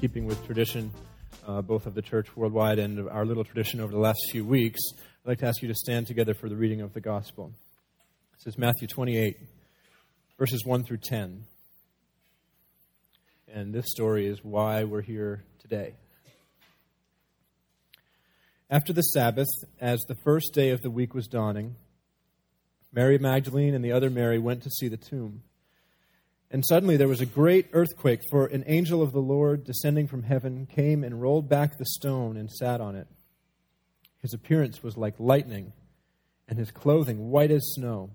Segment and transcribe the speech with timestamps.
[0.00, 0.90] keeping with tradition,
[1.46, 4.46] uh, both of the church worldwide and of our little tradition over the last few
[4.46, 7.52] weeks, I'd like to ask you to stand together for the reading of the gospel.
[8.38, 9.36] This is Matthew 28,
[10.38, 11.44] verses 1 through 10.
[13.52, 15.96] And this story is why we're here today.
[18.70, 19.48] After the Sabbath,
[19.82, 21.76] as the first day of the week was dawning,
[22.90, 25.42] Mary Magdalene and the other Mary went to see the tomb.
[26.50, 30.24] And suddenly there was a great earthquake, for an angel of the Lord, descending from
[30.24, 33.06] heaven, came and rolled back the stone and sat on it.
[34.20, 35.72] His appearance was like lightning,
[36.48, 38.10] and his clothing white as snow.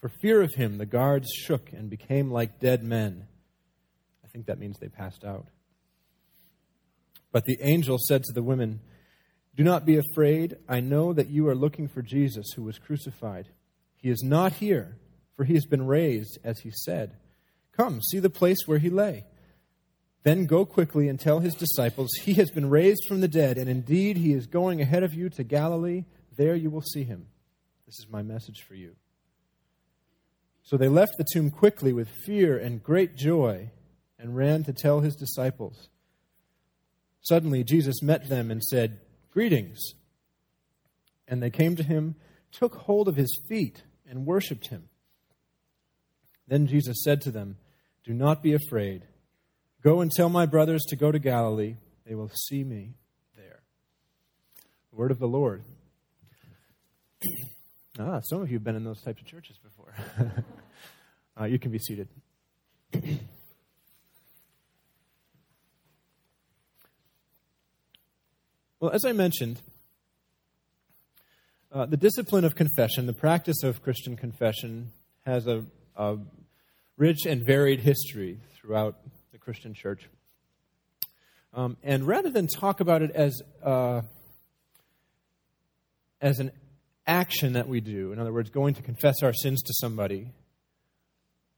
[0.00, 3.26] For fear of him, the guards shook and became like dead men.
[4.24, 5.48] I think that means they passed out.
[7.32, 8.80] But the angel said to the women,
[9.56, 10.56] Do not be afraid.
[10.68, 13.48] I know that you are looking for Jesus who was crucified.
[13.96, 14.96] He is not here
[15.38, 17.14] for he has been raised, as he said.
[17.76, 19.24] Come, see the place where he lay.
[20.24, 23.70] Then go quickly and tell his disciples, He has been raised from the dead, and
[23.70, 26.06] indeed he is going ahead of you to Galilee.
[26.36, 27.28] There you will see him.
[27.86, 28.96] This is my message for you.
[30.64, 33.70] So they left the tomb quickly with fear and great joy
[34.18, 35.88] and ran to tell his disciples.
[37.20, 38.98] Suddenly Jesus met them and said,
[39.30, 39.78] Greetings.
[41.28, 42.16] And they came to him,
[42.50, 44.87] took hold of his feet, and worshipped him.
[46.48, 47.58] Then Jesus said to them,
[48.04, 49.02] Do not be afraid.
[49.84, 51.76] Go and tell my brothers to go to Galilee.
[52.06, 52.94] They will see me
[53.36, 53.60] there.
[54.90, 55.62] The word of the Lord.
[57.98, 59.94] ah, some of you have been in those types of churches before.
[61.40, 62.08] uh, you can be seated.
[68.80, 69.60] well, as I mentioned,
[71.70, 74.92] uh, the discipline of confession, the practice of Christian confession,
[75.26, 76.16] has a, a
[76.98, 78.98] rich and varied history throughout
[79.32, 80.10] the Christian church.
[81.54, 84.02] Um, and rather than talk about it as, uh,
[86.20, 86.50] as an
[87.06, 90.32] action that we do, in other words, going to confess our sins to somebody,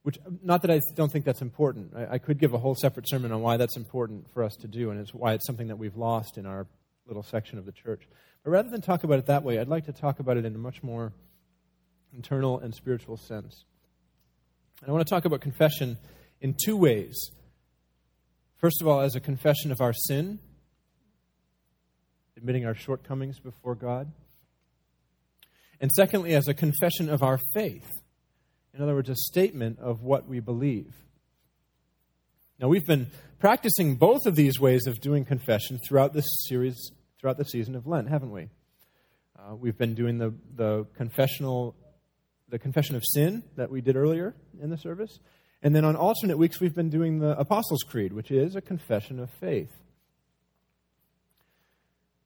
[0.03, 1.93] which, not that I don't think that's important.
[1.95, 4.67] I, I could give a whole separate sermon on why that's important for us to
[4.67, 6.67] do, and it's why it's something that we've lost in our
[7.07, 8.07] little section of the church.
[8.43, 10.55] But rather than talk about it that way, I'd like to talk about it in
[10.55, 11.13] a much more
[12.13, 13.65] internal and spiritual sense.
[14.81, 15.97] And I want to talk about confession
[16.39, 17.31] in two ways.
[18.57, 20.39] First of all, as a confession of our sin,
[22.35, 24.11] admitting our shortcomings before God.
[25.79, 27.89] And secondly, as a confession of our faith.
[28.73, 30.93] In other words, a statement of what we believe.
[32.59, 33.07] Now, we've been
[33.39, 37.87] practicing both of these ways of doing confession throughout this series, throughout the season of
[37.87, 38.49] Lent, haven't we?
[39.37, 41.75] Uh, we've been doing the, the confessional
[42.51, 45.19] the confession of sin that we did earlier in the service.
[45.63, 49.19] And then on alternate weeks, we've been doing the Apostles' Creed, which is a confession
[49.19, 49.71] of faith.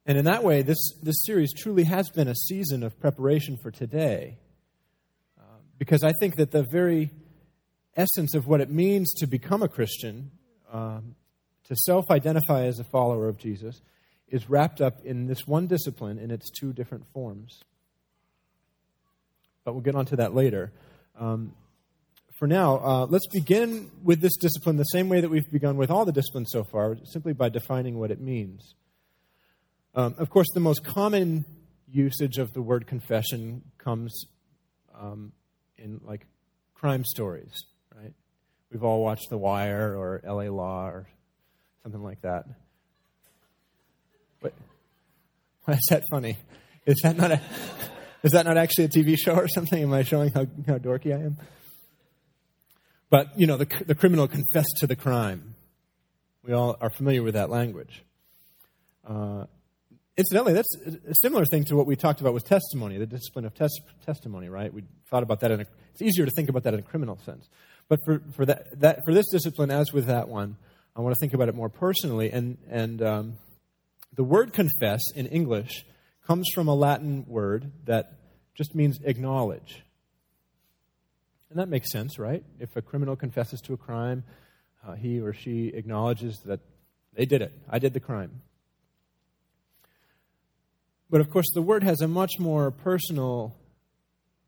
[0.06, 3.72] And in that way, this, this series truly has been a season of preparation for
[3.72, 4.40] today.
[5.40, 5.44] Uh,
[5.78, 7.12] because I think that the very
[7.96, 10.32] essence of what it means to become a Christian,
[10.72, 11.16] um,
[11.66, 13.82] to self identify as a follower of Jesus,
[14.28, 17.62] is wrapped up in this one discipline in its two different forms
[19.66, 20.72] but we'll get onto that later.
[21.20, 21.54] Um,
[22.40, 25.90] for now, uh, let's begin with this discipline the same way that we've begun with
[25.90, 28.76] all the disciplines so far, simply by defining what it means.
[29.96, 31.46] Um, of course, the most common
[31.90, 34.26] usage of the word confession comes
[34.94, 35.32] um,
[35.78, 36.28] in like
[36.74, 37.54] crime stories,
[37.96, 38.14] right?
[38.72, 40.50] We've all watched The Wire or L.A.
[40.50, 41.08] Law or
[41.84, 42.46] something like that.
[44.42, 44.54] What?
[45.64, 46.38] Why is that funny?
[46.86, 47.40] Is that not a
[48.26, 49.82] is that not actually a TV show or something?
[49.82, 51.38] Am I showing how, how dorky I am?
[53.12, 55.56] But, you know, the, the criminal confessed to the crime.
[56.44, 58.04] We all are familiar with that language.
[59.08, 59.46] Uh,
[60.18, 60.76] incidentally, that's
[61.08, 64.50] a similar thing to what we talked about with testimony, the discipline of tes- testimony,
[64.50, 64.74] right?
[64.74, 67.20] We thought about that in a, it's easier to think about that in a criminal
[67.26, 67.48] sense.
[67.88, 70.58] But for, for, that, that, for this discipline, as with that one,
[70.96, 72.32] I want to think about it more personally.
[72.32, 73.34] And, and um,
[74.16, 75.86] the word confess in English
[76.26, 78.14] comes from a Latin word that
[78.56, 79.84] just means acknowledge.
[81.50, 82.44] And that makes sense, right?
[82.60, 84.24] If a criminal confesses to a crime,
[84.86, 86.60] uh, he or she acknowledges that
[87.14, 87.54] they did it.
[87.70, 88.42] I did the crime.
[91.10, 93.56] But of course, the word has a much more personal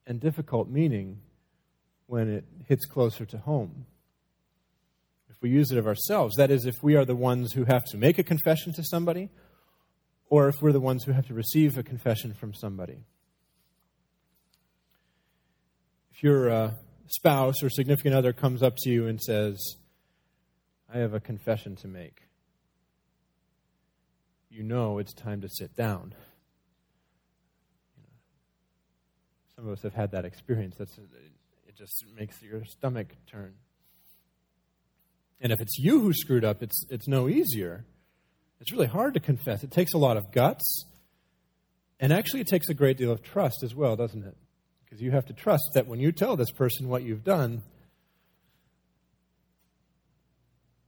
[0.05, 1.19] and difficult meaning
[2.07, 3.85] when it hits closer to home.
[5.29, 7.85] If we use it of ourselves, that is, if we are the ones who have
[7.85, 9.29] to make a confession to somebody,
[10.29, 13.05] or if we're the ones who have to receive a confession from somebody.
[16.11, 16.71] If your uh,
[17.07, 19.57] spouse or significant other comes up to you and says,
[20.93, 22.23] I have a confession to make,
[24.49, 26.13] you know it's time to sit down.
[29.55, 30.75] Some of us have had that experience.
[30.77, 33.53] That's, it just makes your stomach turn.
[35.39, 37.85] And if it's you who screwed up, it's, it's no easier.
[38.59, 39.63] It's really hard to confess.
[39.63, 40.85] It takes a lot of guts.
[41.99, 44.35] And actually, it takes a great deal of trust as well, doesn't it?
[44.83, 47.63] Because you have to trust that when you tell this person what you've done,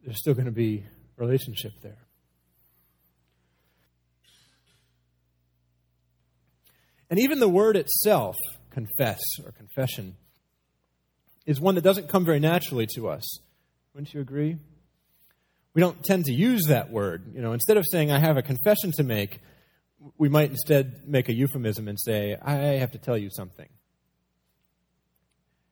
[0.03, 0.85] there's still going to be
[1.17, 1.97] a relationship there.
[7.09, 8.35] And even the word itself,
[8.69, 10.15] confess or confession,
[11.45, 13.39] is one that doesn't come very naturally to us.
[13.93, 14.57] Wouldn't you agree?
[15.79, 17.31] We don't tend to use that word.
[17.33, 19.39] You know, instead of saying, I have a confession to make,
[20.17, 23.69] we might instead make a euphemism and say, I have to tell you something.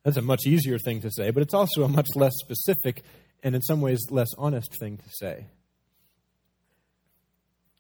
[0.06, 3.04] That's a much easier thing to say, but it's also a much less specific
[3.44, 5.48] and, in some ways, less honest thing to say.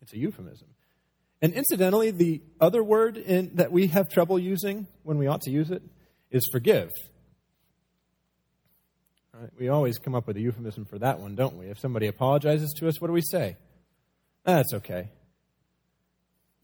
[0.01, 0.67] It's a euphemism.
[1.41, 5.49] And incidentally, the other word in, that we have trouble using when we ought to
[5.49, 5.81] use it
[6.29, 6.91] is forgive.
[9.39, 9.49] Right?
[9.59, 11.67] We always come up with a euphemism for that one, don't we?
[11.67, 13.55] If somebody apologizes to us, what do we say?
[14.43, 15.09] That's okay.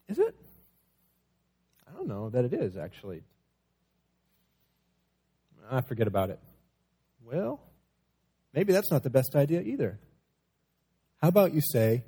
[0.08, 0.34] Is it?
[1.88, 3.22] I don't know that it is, actually.
[5.70, 6.40] I forget about it.
[7.24, 7.60] Well,
[8.52, 9.98] maybe that's not the best idea either.
[11.22, 12.02] How about you say,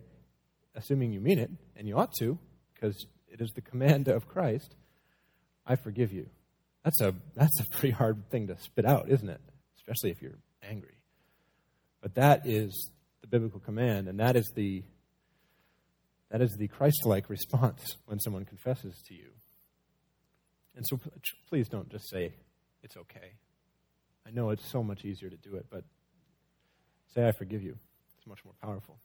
[0.74, 2.38] assuming you mean it, and you ought to,
[2.74, 4.74] because it is the command of Christ,
[5.64, 6.28] I forgive you.
[6.84, 9.40] That's a, that's a pretty hard thing to spit out, isn't it?
[9.76, 10.96] Especially if you're angry.
[12.00, 12.90] But that is
[13.20, 14.82] the biblical command, and that is the,
[16.30, 19.30] that is the Christ like response when someone confesses to you.
[20.76, 21.00] And so
[21.48, 22.34] please don't just say,
[22.82, 23.32] it's okay.
[24.26, 25.84] I know it's so much easier to do it, but
[27.14, 27.78] say, I forgive you.
[28.18, 28.98] It's much more powerful.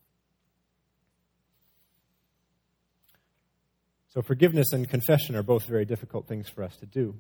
[4.10, 7.16] So, forgiveness and confession are both very difficult things for us to do.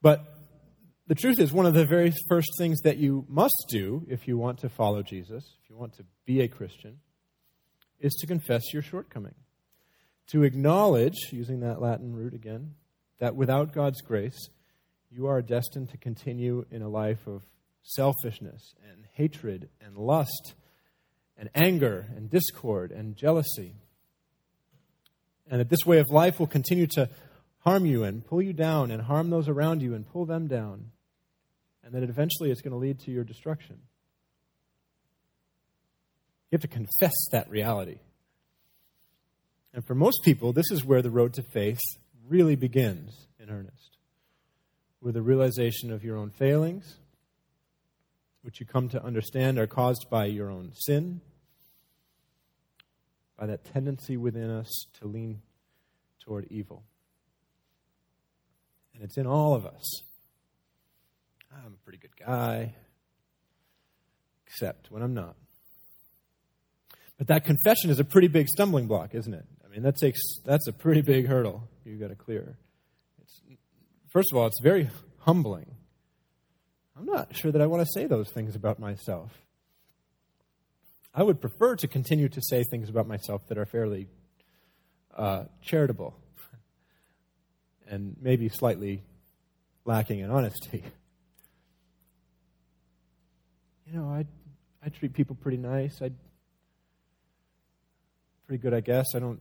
[0.00, 0.24] But
[1.06, 4.38] the truth is, one of the very first things that you must do if you
[4.38, 6.98] want to follow Jesus, if you want to be a Christian,
[8.00, 9.34] is to confess your shortcoming.
[10.28, 12.74] To acknowledge, using that Latin root again,
[13.18, 14.48] that without God's grace,
[15.10, 17.42] you are destined to continue in a life of
[17.82, 20.54] selfishness and hatred and lust
[21.36, 23.74] and anger and discord and jealousy.
[25.50, 27.10] And that this way of life will continue to
[27.58, 30.90] harm you and pull you down and harm those around you and pull them down.
[31.84, 33.76] And that eventually it's going to lead to your destruction.
[36.50, 37.98] You have to confess that reality.
[39.74, 41.80] And for most people, this is where the road to faith
[42.28, 43.98] really begins in earnest
[45.00, 46.96] with a realization of your own failings,
[48.42, 51.20] which you come to understand are caused by your own sin,
[53.38, 55.42] by that tendency within us to lean
[56.20, 56.82] toward evil.
[58.94, 59.82] And it's in all of us.
[61.54, 62.74] I'm a pretty good guy,
[64.46, 65.36] except when I'm not.
[67.18, 69.46] But that confession is a pretty big stumbling block, isn't it?
[69.64, 72.56] I mean, that takes that's a pretty big hurdle you've got to clear.
[74.12, 75.74] First of all, it's very humbling.
[76.96, 79.32] I'm not sure that I want to say those things about myself.
[81.14, 84.08] I would prefer to continue to say things about myself that are fairly
[85.16, 86.16] uh, charitable
[87.88, 89.02] and maybe slightly
[89.84, 90.84] lacking in honesty.
[93.86, 94.24] You know, I
[94.84, 96.00] I treat people pretty nice.
[96.02, 96.10] I
[98.46, 99.14] pretty good, I guess.
[99.14, 99.40] I don't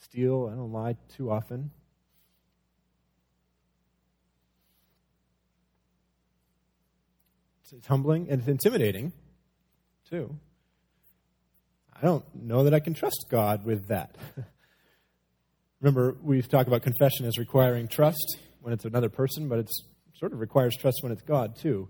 [0.00, 0.50] steal.
[0.52, 1.70] I don't lie too often.
[7.72, 9.12] It's humbling and it's intimidating,
[10.08, 10.36] too.
[11.92, 14.16] I don't know that I can trust God with that.
[15.80, 19.70] Remember, we talk about confession as requiring trust when it's another person, but it
[20.14, 21.88] sort of requires trust when it's God, too.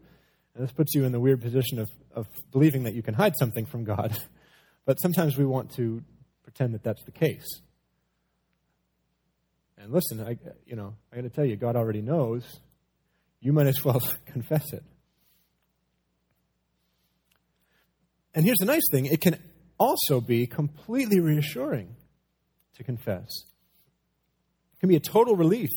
[0.56, 3.34] And this puts you in the weird position of, of believing that you can hide
[3.38, 4.18] something from God.
[4.86, 6.02] but sometimes we want to
[6.44, 7.60] pretend that that's the case.
[9.76, 12.60] And listen, I, you know, I got to tell you, God already knows
[13.40, 14.82] you might as well confess it.
[18.34, 19.38] And here's the nice thing it can
[19.78, 21.96] also be completely reassuring
[22.76, 23.28] to confess.
[24.74, 25.68] It can be a total relief.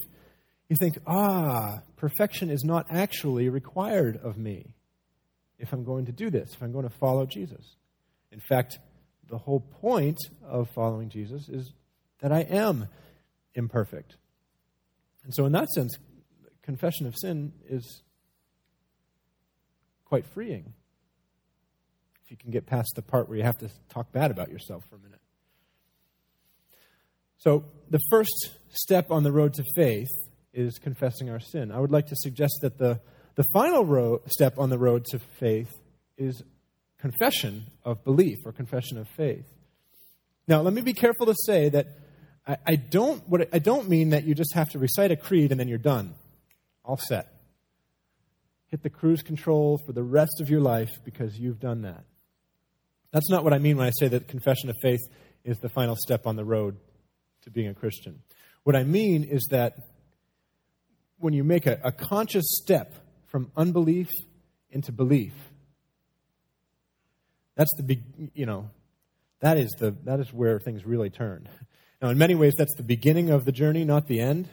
[0.69, 4.75] You think, ah, perfection is not actually required of me
[5.57, 7.75] if I'm going to do this, if I'm going to follow Jesus.
[8.31, 8.77] In fact,
[9.29, 11.73] the whole point of following Jesus is
[12.21, 12.87] that I am
[13.55, 14.15] imperfect.
[15.23, 15.97] And so, in that sense,
[16.61, 18.03] confession of sin is
[20.05, 20.73] quite freeing
[22.23, 24.83] if you can get past the part where you have to talk bad about yourself
[24.87, 25.19] for a minute.
[27.37, 30.09] So, the first step on the road to faith
[30.53, 31.71] is confessing our sin.
[31.71, 32.99] I would like to suggest that the,
[33.35, 35.71] the final ro- step on the road to faith
[36.17, 36.43] is
[36.99, 39.45] confession of belief or confession of faith.
[40.47, 41.87] Now, let me be careful to say that
[42.47, 45.51] I, I don't, what, I don't mean that you just have to recite a creed
[45.51, 46.15] and then you're done,
[46.83, 47.33] all set.
[48.67, 52.03] Hit the cruise control for the rest of your life because you've done that.
[53.11, 55.01] That's not what I mean when I say that confession of faith
[55.43, 56.77] is the final step on the road
[57.43, 58.19] to being a Christian.
[58.63, 59.75] What I mean is that
[61.19, 62.93] when you make a, a conscious step
[63.27, 64.09] from unbelief
[64.71, 65.33] into belief,
[67.55, 68.69] that's the big, you know,
[69.41, 71.47] that is the that is where things really turn.
[72.01, 74.47] Now, in many ways, that's the beginning of the journey, not the end.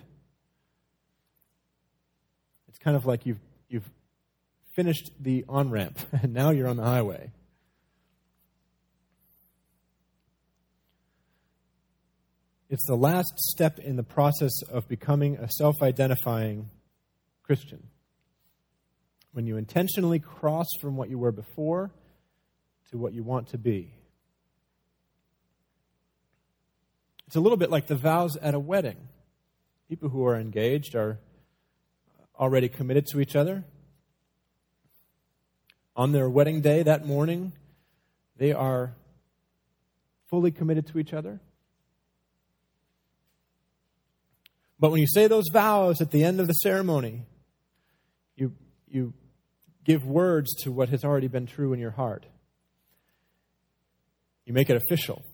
[2.68, 3.88] It's kind of like you've you've
[4.74, 7.30] finished the on ramp, and now you're on the highway.
[12.68, 16.70] It's the last step in the process of becoming a self identifying
[17.44, 17.86] Christian.
[19.32, 21.92] When you intentionally cross from what you were before
[22.90, 23.92] to what you want to be.
[27.26, 28.96] It's a little bit like the vows at a wedding.
[29.88, 31.18] People who are engaged are
[32.38, 33.64] already committed to each other.
[35.96, 37.52] On their wedding day that morning,
[38.36, 38.94] they are
[40.28, 41.40] fully committed to each other.
[44.78, 47.22] But when you say those vows at the end of the ceremony,
[48.36, 48.52] you,
[48.88, 49.14] you
[49.84, 52.26] give words to what has already been true in your heart.
[54.44, 55.24] You make it official.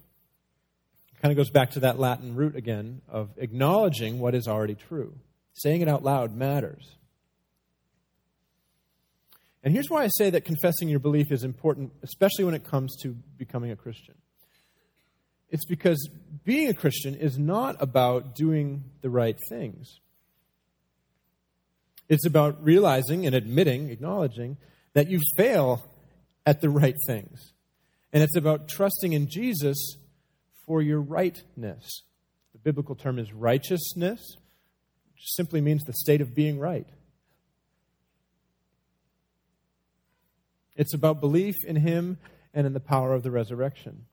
[1.14, 4.74] It kind of goes back to that Latin root again of acknowledging what is already
[4.74, 5.14] true.
[5.54, 6.96] Saying it out loud matters.
[9.62, 12.96] And here's why I say that confessing your belief is important, especially when it comes
[13.02, 14.14] to becoming a Christian.
[15.52, 16.08] It's because
[16.44, 20.00] being a Christian is not about doing the right things.
[22.08, 24.56] It's about realizing and admitting, acknowledging
[24.94, 25.84] that you fail
[26.46, 27.52] at the right things.
[28.14, 29.96] And it's about trusting in Jesus
[30.66, 32.02] for your rightness.
[32.54, 34.20] The biblical term is righteousness,
[35.14, 36.86] which simply means the state of being right.
[40.76, 42.16] It's about belief in Him
[42.54, 44.06] and in the power of the resurrection.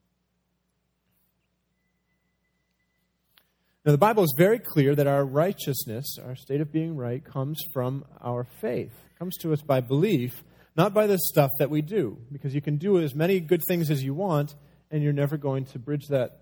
[3.89, 7.59] Now, the Bible is very clear that our righteousness, our state of being right, comes
[7.73, 8.91] from our faith.
[8.91, 10.43] It comes to us by belief,
[10.77, 12.19] not by the stuff that we do.
[12.31, 14.53] Because you can do as many good things as you want,
[14.91, 16.37] and you're never going to bridge that,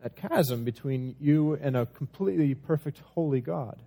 [0.00, 3.82] that chasm between you and a completely perfect, holy God.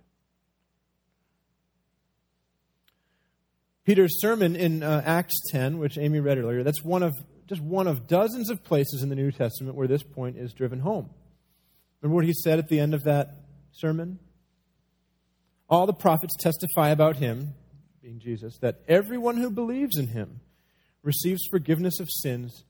[3.86, 7.14] Peter's sermon in uh, Acts 10, which Amy read earlier, that's one of
[7.46, 10.80] just one of dozens of places in the New Testament where this point is driven
[10.80, 11.08] home.
[12.06, 13.34] Remember what he said at the end of that
[13.72, 14.20] sermon?
[15.68, 17.54] All the prophets testify about him,
[18.00, 20.38] being Jesus, that everyone who believes in him
[21.02, 22.62] receives forgiveness of sins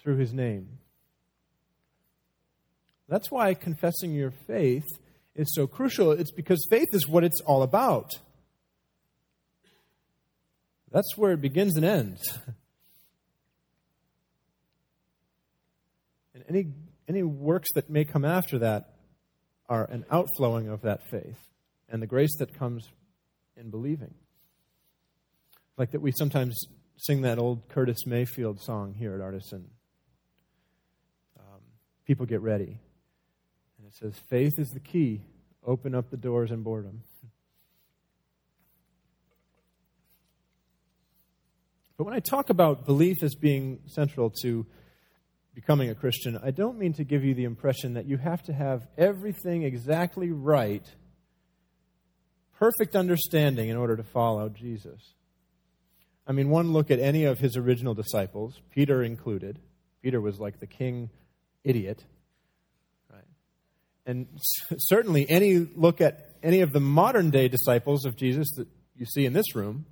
[0.00, 0.78] through his name.
[3.08, 4.86] That's why confessing your faith
[5.34, 6.12] is so crucial.
[6.12, 8.12] It's because faith is what it's all about.
[10.92, 12.22] That's where it begins and ends.
[16.34, 16.66] And any
[17.08, 18.94] any works that may come after that
[19.68, 21.38] are an outflowing of that faith
[21.88, 22.88] and the grace that comes
[23.56, 24.14] in believing.
[25.76, 26.58] Like that we sometimes
[26.96, 29.68] sing that old Curtis Mayfield song here at Artisan.
[31.38, 31.60] Um,
[32.06, 32.78] people get ready.
[33.78, 35.22] And it says, Faith is the key.
[35.64, 37.02] Open up the doors and boredom.
[41.96, 44.66] But when I talk about belief as being central to
[45.56, 48.52] becoming a Christian, I don't mean to give you the impression that you have to
[48.52, 50.86] have everything exactly right,
[52.58, 55.14] perfect understanding in order to follow Jesus.
[56.26, 59.58] I mean, one look at any of his original disciples, Peter included.
[60.02, 61.08] Peter was like the king
[61.64, 62.04] idiot.
[63.10, 63.24] Right?
[64.04, 64.26] And
[64.76, 69.24] certainly any look at any of the modern day disciples of Jesus that you see
[69.24, 69.86] in this room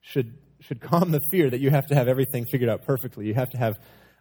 [0.00, 3.26] should, should calm the fear that you have to have everything figured out perfectly.
[3.26, 3.78] You have to have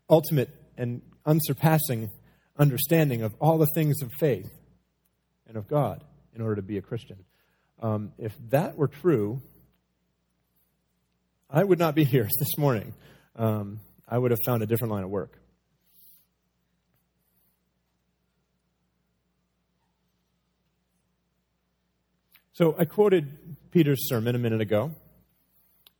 [0.09, 2.09] ultimate and unsurpassing
[2.57, 4.51] understanding of all the things of faith
[5.47, 6.03] and of God
[6.35, 7.17] in order to be a Christian.
[7.81, 9.41] Um, if that were true,
[11.49, 12.93] I would not be here this morning.
[13.35, 15.39] Um, I would have found a different line of work.
[22.53, 24.91] So I quoted Peter's sermon a minute ago,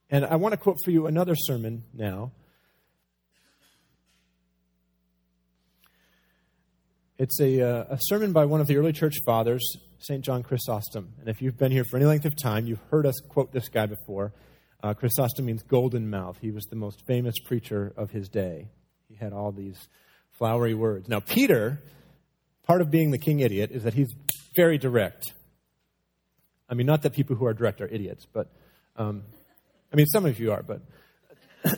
[0.10, 2.34] and I want to quote for you another sermon now.
[7.20, 10.24] It's a, uh, a sermon by one of the early church fathers, St.
[10.24, 11.16] John Chrysostom.
[11.20, 13.68] And if you've been here for any length of time, you've heard us quote this
[13.68, 14.32] guy before.
[14.82, 16.38] Uh, Chrysostom means golden mouth.
[16.40, 18.70] He was the most famous preacher of his day.
[19.10, 19.90] He had all these
[20.38, 21.10] flowery words.
[21.10, 21.82] Now, Peter,
[22.64, 24.16] part of being the king idiot is that he's
[24.56, 25.34] very direct.
[26.70, 28.48] I mean, not that people who are direct are idiots, but
[28.96, 29.24] um,
[29.92, 30.84] I mean, some of you are, but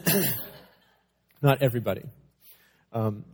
[1.41, 2.03] not everybody.
[2.93, 3.25] Um,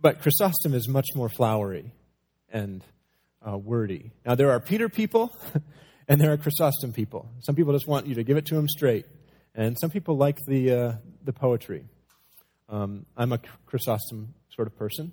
[0.00, 1.92] but Chrysostom is much more flowery
[2.50, 2.84] and
[3.46, 4.12] uh, wordy.
[4.24, 5.36] Now, there are Peter people
[6.08, 7.30] and there are Chrysostom people.
[7.40, 9.06] Some people just want you to give it to them straight,
[9.54, 10.92] and some people like the, uh,
[11.24, 11.84] the poetry.
[12.68, 15.12] Um, I'm a Chrysostom sort of person,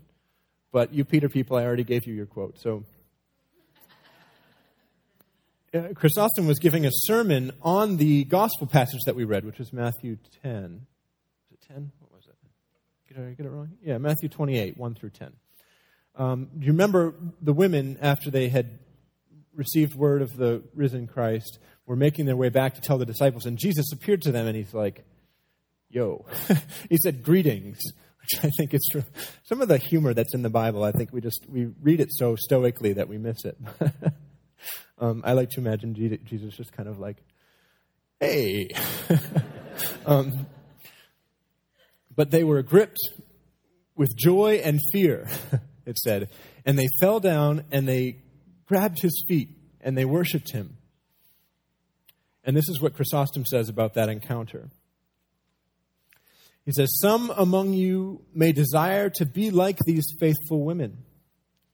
[0.72, 2.60] but you Peter people, I already gave you your quote.
[2.60, 2.84] So
[5.74, 9.74] uh, Chrysostom was giving a sermon on the gospel passage that we read, which was
[9.74, 10.86] Matthew 10.
[11.52, 11.92] Is it 10?
[13.16, 13.70] Did I get it wrong?
[13.82, 15.32] Yeah, Matthew 28, 1 through 10.
[16.16, 18.80] Um, do you remember the women, after they had
[19.54, 23.46] received word of the risen Christ, were making their way back to tell the disciples,
[23.46, 25.06] and Jesus appeared to them and he's like,
[25.90, 26.26] Yo.
[26.90, 27.80] he said, Greetings.
[28.22, 28.90] Which I think is
[29.44, 30.84] some of the humor that's in the Bible.
[30.84, 33.58] I think we just we read it so stoically that we miss it.
[34.98, 37.18] Um, I like to imagine Jesus just kind of like,
[38.20, 38.70] hey.
[40.06, 40.48] um,
[42.16, 43.00] but they were gripped
[43.96, 45.28] with joy and fear,
[45.86, 46.30] it said.
[46.66, 48.18] And they fell down and they
[48.66, 49.50] grabbed his feet
[49.82, 50.78] and they worshiped him.
[52.44, 54.70] And this is what Chrysostom says about that encounter.
[56.66, 61.06] He says, Some among you may desire to be like these faithful women.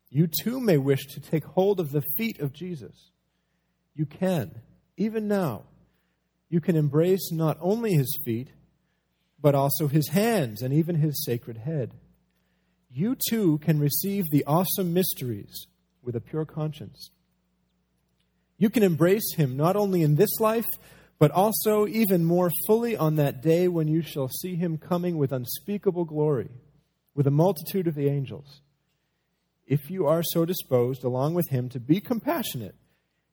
[0.09, 3.11] You too may wish to take hold of the feet of Jesus.
[3.95, 4.61] You can,
[4.97, 5.63] even now.
[6.49, 8.49] You can embrace not only his feet,
[9.41, 11.91] but also his hands and even his sacred head.
[12.89, 15.67] You too can receive the awesome mysteries
[16.01, 17.11] with a pure conscience.
[18.57, 20.67] You can embrace him not only in this life,
[21.17, 25.31] but also even more fully on that day when you shall see him coming with
[25.31, 26.49] unspeakable glory,
[27.15, 28.61] with a multitude of the angels.
[29.65, 32.75] If you are so disposed, along with him, to be compassionate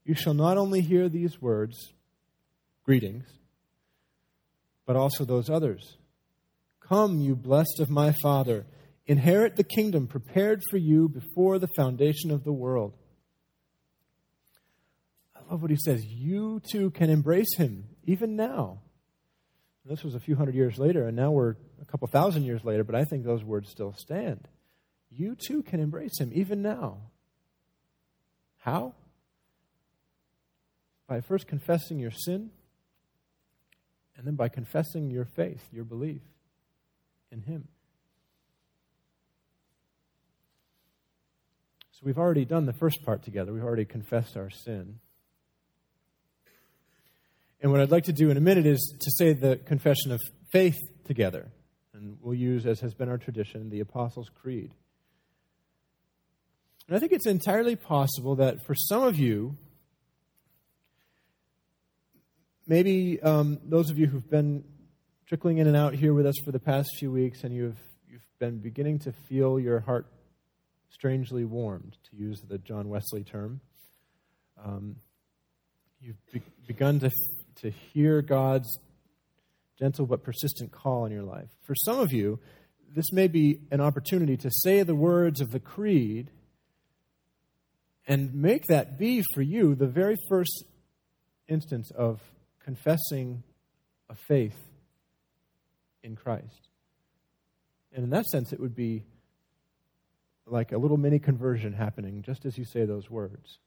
[0.09, 1.93] you shall not only hear these words,
[2.83, 3.27] greetings,
[4.87, 5.98] but also those others.
[6.89, 8.67] Come, you blessed of my Father,
[9.07, 12.97] inherit the kingdom prepared for you before the foundation of the world.
[15.37, 16.05] I love what he says.
[16.05, 18.81] You too can embrace him, even now.
[19.85, 22.85] This was a few hundred years later, and now we're a couple thousand years later,
[22.85, 24.49] but I think those words still stand.
[25.11, 26.99] You too can embrace him, even now.
[28.59, 28.95] How?
[31.09, 32.51] by first confessing your sin
[34.17, 36.21] and then by confessing your faith, your belief
[37.31, 37.69] in Him.
[41.93, 43.53] So we've already done the first part together.
[43.53, 45.01] We've already confessed our sin.
[47.61, 50.21] And what I'd like to do in a minute is to say the confession of
[50.53, 51.51] faith together.
[51.93, 54.73] And we'll use, as has been our tradition, the Apostles' Creed.
[56.87, 59.57] And I think it's entirely possible that for some of you,
[62.69, 64.63] maybe um, those of you who've been
[65.29, 67.77] trickling in and out here with us for the past few weeks and you've,
[68.11, 70.07] you've been beginning to feel your heart
[70.89, 73.61] strangely warmed, to use the John Wesley term.
[74.65, 74.97] Um,
[76.01, 77.11] you've be- begun to,
[77.57, 78.79] to hear God's
[79.79, 81.51] gentle but persistent call in your life.
[81.67, 82.39] For some of you,
[82.97, 86.31] this may be an opportunity to say the words of the creed
[88.07, 90.65] and make that be for you the very first
[91.49, 92.23] instance of
[92.65, 93.43] confessing
[94.09, 94.57] a faith
[96.09, 96.69] in Christ.
[97.93, 99.05] And in that sense, it would be
[100.47, 103.59] like a little mini conversion happening just as you say those words.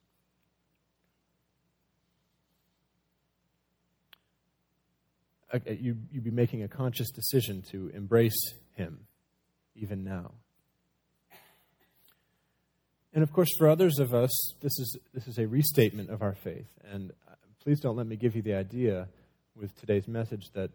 [5.68, 9.06] You, you'd be making a conscious decision to embrace Him
[9.76, 10.32] even now.
[13.14, 16.36] And of course, for others of us, this is, this is a restatement of our
[16.36, 16.70] faith.
[16.90, 19.10] And uh, please don't let me give you the idea
[19.54, 20.72] with today's message that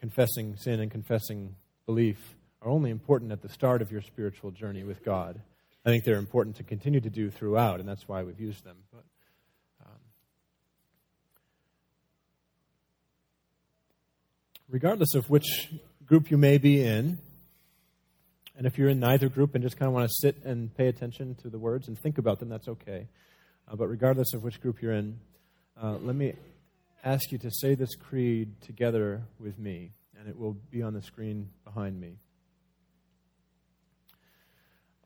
[0.00, 1.54] confessing sin and confessing
[1.86, 5.40] belief are only important at the start of your spiritual journey with God.
[5.84, 8.76] I think they're important to continue to do throughout, and that's why we've used them.
[8.92, 9.04] But
[9.84, 9.98] um,
[14.68, 15.70] regardless of which
[16.04, 17.18] group you may be in,
[18.56, 20.88] and if you're in neither group and just kind of want to sit and pay
[20.88, 23.06] attention to the words and think about them, that's okay.
[23.66, 25.18] Uh, but regardless of which group you're in,
[25.82, 26.34] uh, let me
[27.04, 31.02] ask you to say this creed together with me, and it will be on the
[31.02, 32.18] screen behind me.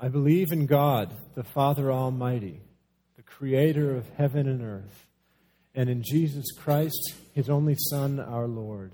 [0.00, 2.61] I believe in God, the Father Almighty,
[3.16, 5.07] the creator of heaven and earth,
[5.74, 8.92] and in Jesus Christ, his only Son, our Lord,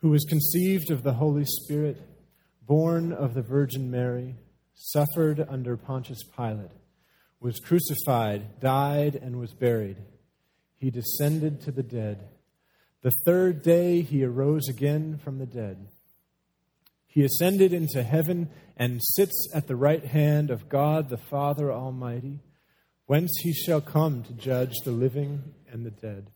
[0.00, 2.00] who was conceived of the Holy Spirit
[2.66, 4.36] born of the Virgin Mary,
[4.74, 6.70] suffered under Pontius Pilate,
[7.40, 9.96] was crucified, died, and was buried.
[10.78, 12.28] He descended to the dead.
[13.02, 15.88] The third day he arose again from the dead.
[17.06, 22.40] He ascended into heaven and sits at the right hand of God the Father Almighty,
[23.06, 26.30] whence he shall come to judge the living and the dead.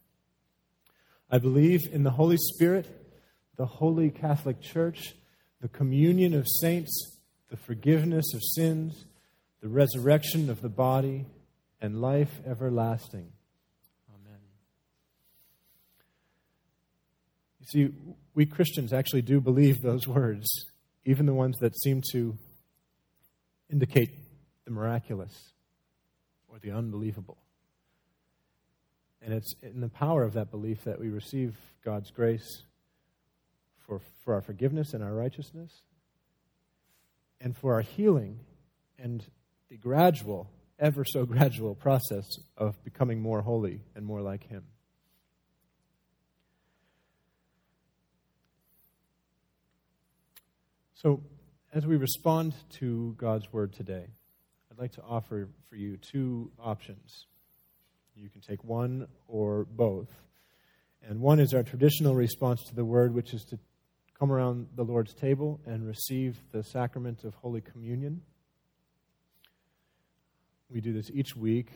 [1.30, 2.86] I believe in the Holy Spirit,
[3.56, 5.14] the holy Catholic Church
[5.60, 7.16] the communion of saints,
[7.50, 9.06] the forgiveness of sins,
[9.60, 11.26] the resurrection of the body,
[11.80, 13.32] and life everlasting.
[14.08, 14.40] Amen.
[17.57, 17.90] You see,
[18.34, 20.48] we Christians actually do believe those words,
[21.04, 22.36] even the ones that seem to
[23.70, 24.10] indicate
[24.64, 25.52] the miraculous
[26.48, 27.38] or the unbelievable.
[29.20, 32.62] And it's in the power of that belief that we receive God's grace
[33.86, 35.72] for, for our forgiveness and our righteousness,
[37.40, 38.40] and for our healing
[38.98, 39.24] and
[39.70, 42.24] the gradual, ever so gradual process
[42.56, 44.64] of becoming more holy and more like Him.
[51.00, 51.22] So,
[51.72, 54.04] as we respond to God's Word today,
[54.68, 57.26] I'd like to offer for you two options.
[58.16, 60.08] You can take one or both.
[61.08, 63.60] And one is our traditional response to the Word, which is to
[64.18, 68.20] come around the Lord's table and receive the sacrament of Holy Communion.
[70.68, 71.70] We do this each week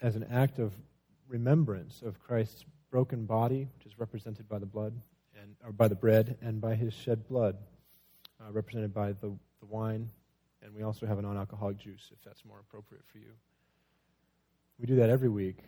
[0.00, 0.72] as an act of
[1.28, 4.94] remembrance of Christ's broken body, which is represented by the blood
[5.38, 7.58] and or by the bread, and by his shed blood,
[8.40, 10.10] uh, represented by the, the wine.
[10.62, 13.32] And we also have a non-alcoholic juice, if that's more appropriate for you.
[14.78, 15.58] We do that every week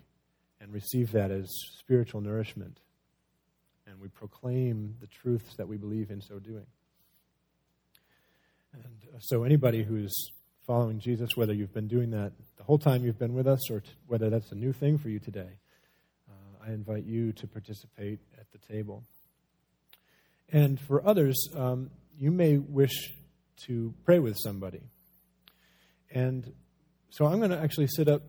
[0.61, 2.81] and receive that as spiritual nourishment
[3.91, 6.67] and we proclaim the truths that we believe in so doing.
[8.73, 10.31] And uh, so, anybody who's
[10.67, 13.81] following Jesus, whether you've been doing that the whole time you've been with us or
[13.81, 15.59] t- whether that's a new thing for you today,
[16.29, 19.05] uh, I invite you to participate at the table.
[20.51, 23.13] And for others, um, you may wish
[23.67, 24.83] to pray with somebody.
[26.11, 26.53] And
[27.11, 28.23] so I'm going to actually sit up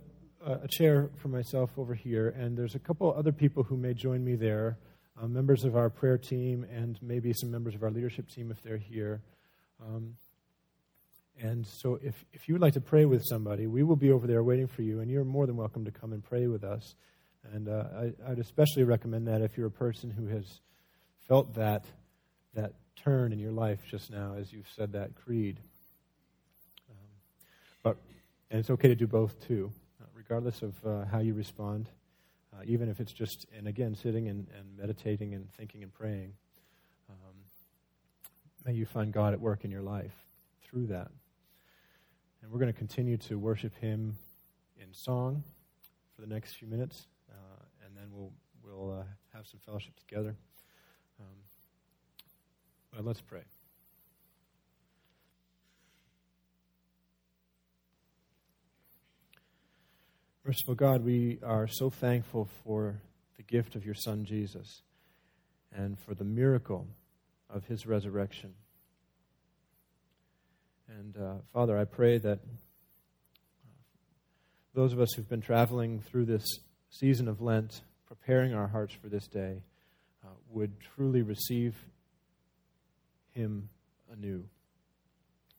[0.45, 3.93] uh, a chair for myself over here, and there's a couple other people who may
[3.93, 4.77] join me there
[5.21, 8.61] uh, members of our prayer team, and maybe some members of our leadership team if
[8.61, 9.21] they're here.
[9.85, 10.15] Um,
[11.41, 14.27] and so, if, if you would like to pray with somebody, we will be over
[14.27, 16.95] there waiting for you, and you're more than welcome to come and pray with us.
[17.53, 17.85] And uh,
[18.25, 20.45] I, would especially recommend that if you're a person who has
[21.27, 21.85] felt that,
[22.53, 25.59] that turn in your life just now as you've said that creed.
[26.89, 26.95] Um,
[27.83, 27.97] but,
[28.51, 31.89] and it's okay to do both too, uh, regardless of uh, how you respond
[32.59, 36.33] uh, even if it's just, and again, sitting and, and meditating and thinking and praying.
[37.09, 37.35] Um,
[38.65, 40.15] may you find God at work in your life
[40.63, 41.09] through that.
[42.41, 44.17] And we're going to continue to worship Him
[44.77, 45.43] in song
[46.15, 48.31] for the next few minutes, uh, and then we'll,
[48.63, 50.35] we'll uh, have some fellowship together.
[51.19, 51.48] Um,
[52.95, 53.41] but let's pray.
[60.45, 63.01] Merciful God, we are so thankful for
[63.37, 64.81] the gift of your Son Jesus
[65.71, 66.87] and for the miracle
[67.49, 68.53] of his resurrection.
[70.87, 72.39] And uh, Father, I pray that
[74.73, 76.45] those of us who've been traveling through this
[76.89, 79.61] season of Lent, preparing our hearts for this day,
[80.23, 81.75] uh, would truly receive
[83.39, 83.69] him
[84.11, 84.43] anew,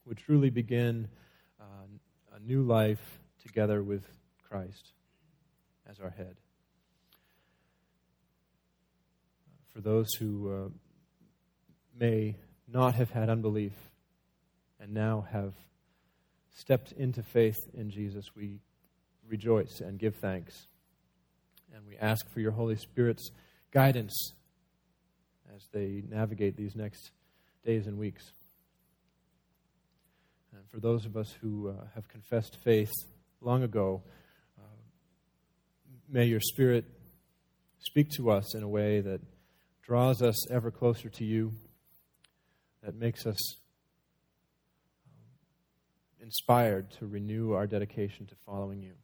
[0.04, 1.08] would truly begin
[1.58, 4.04] uh, a new life together with
[4.46, 4.92] Christ
[5.88, 6.36] as our head.
[9.72, 10.68] For those who uh,
[11.98, 12.36] may
[12.68, 13.72] not have had unbelief
[14.78, 15.54] and now have
[16.54, 18.60] stepped into faith in Jesus, we
[19.26, 20.66] rejoice and give thanks.
[21.74, 23.30] And we ask for your Holy Spirit's
[23.70, 24.34] guidance
[25.54, 27.12] as they navigate these next
[27.64, 28.32] days and weeks.
[30.52, 32.92] And for those of us who uh, have confessed faith
[33.40, 34.02] long ago,
[34.58, 34.62] uh,
[36.08, 36.84] may your Spirit
[37.78, 39.20] speak to us in a way that
[39.82, 41.52] draws us ever closer to you,
[42.82, 43.38] that makes us
[45.06, 48.94] um, inspired to renew our dedication to following you.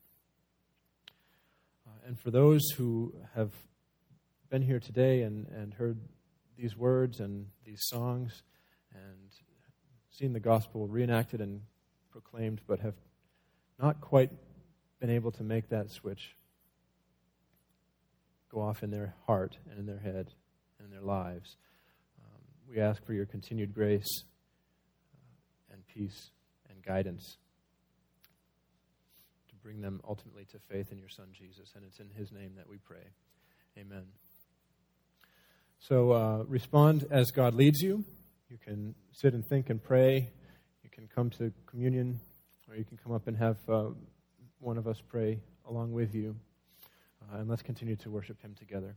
[1.87, 3.51] Uh, and for those who have
[4.49, 5.99] been here today and, and heard
[6.57, 8.43] these words and these songs
[8.93, 9.31] and
[10.11, 11.61] seen the gospel reenacted and
[12.11, 12.95] proclaimed, but have
[13.81, 14.31] not quite
[15.01, 16.37] been able to make that switch
[18.51, 20.33] go off in their heart and in their head
[20.79, 21.57] and in their lives.
[22.23, 24.25] Um, we ask for your continued grace
[25.15, 26.31] uh, and peace
[26.71, 27.37] and guidance
[29.49, 31.73] to bring them ultimately to faith in your Son Jesus.
[31.75, 33.11] And it's in his name that we pray.
[33.79, 34.05] Amen.
[35.79, 38.05] So uh, respond as God leads you.
[38.49, 40.31] You can sit and think and pray.
[40.83, 42.21] You can come to communion,
[42.69, 43.91] or you can come up and have uh,
[44.59, 46.37] one of us pray along with you.
[47.23, 48.97] Uh, and let's continue to worship Him together.